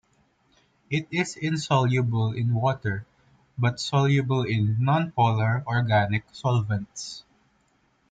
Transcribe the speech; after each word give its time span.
It 0.89 1.07
is 1.11 1.35
insoluble 1.37 2.33
in 2.33 2.55
water, 2.55 3.05
but 3.55 3.79
soluble 3.79 4.41
in 4.41 4.77
nonpolar 4.77 5.63
organic 5.67 6.23
solvents. 6.31 7.23